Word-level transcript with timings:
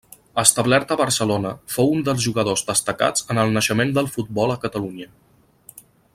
Establert 0.43 0.93
a 0.93 0.95
Barcelona, 1.01 1.51
fou 1.75 1.93
un 1.97 2.01
dels 2.07 2.23
jugadors 2.25 2.65
destacats 2.71 3.27
en 3.35 3.43
el 3.43 3.55
naixement 3.59 3.93
del 3.99 4.11
futbol 4.17 4.55
a 4.55 4.57
Catalunya. 4.65 5.11